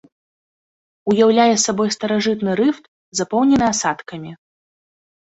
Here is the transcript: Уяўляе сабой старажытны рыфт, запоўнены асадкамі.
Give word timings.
Уяўляе 1.11 1.55
сабой 1.65 1.89
старажытны 1.95 2.51
рыфт, 2.61 2.83
запоўнены 3.21 3.65
асадкамі. 3.73 4.31